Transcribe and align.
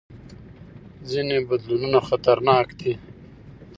ځینې 1.09 1.37
بدلونونه 1.47 1.99
خطرناک 2.07 2.67
دي. 2.79 2.93